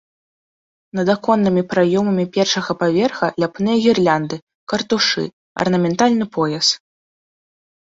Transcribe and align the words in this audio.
Над 0.99 1.07
аконнымі 1.15 1.63
праёмамі 1.73 2.25
першага 2.37 2.71
паверха 2.81 3.27
ляпныя 3.45 3.77
гірлянды, 3.85 4.41
картушы, 4.75 5.25
арнаментальны 5.67 6.25
пояс. 6.41 6.67